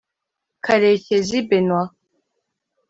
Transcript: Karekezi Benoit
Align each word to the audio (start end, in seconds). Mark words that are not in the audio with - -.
Karekezi 0.65 1.39
Benoit 1.49 1.91